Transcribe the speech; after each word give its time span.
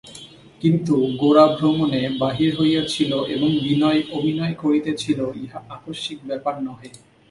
কিন্তু 0.61 0.93
গোরা 1.21 1.45
ভ্রমণে 1.55 2.01
বাহির 2.21 2.51
হইয়াছিল 2.59 3.11
এবং 3.35 3.49
বিনয় 3.63 4.01
অভিনয় 4.17 4.55
করিতেছিল 4.63 5.19
ইহা 5.43 5.59
আকস্মিক 5.75 6.19
ব্যাপার 6.29 6.55
নহে। 6.65 6.89